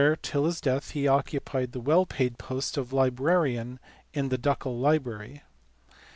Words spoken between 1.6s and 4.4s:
the well paid post of librarian in the